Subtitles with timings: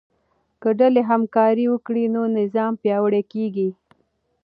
[0.61, 3.69] که ډلې همکاري وکړي نو نظام پیاوړی کیږي.